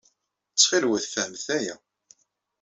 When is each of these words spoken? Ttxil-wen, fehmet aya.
Ttxil-wen, 0.51 1.05
fehmet 1.13 1.47
aya. 1.57 1.75